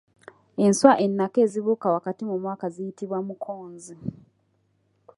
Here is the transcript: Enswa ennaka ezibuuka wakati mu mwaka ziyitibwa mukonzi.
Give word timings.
Enswa 0.65 0.91
ennaka 1.05 1.37
ezibuuka 1.45 1.87
wakati 1.95 2.21
mu 2.29 2.35
mwaka 2.43 2.65
ziyitibwa 2.73 3.17
mukonzi. 3.27 3.95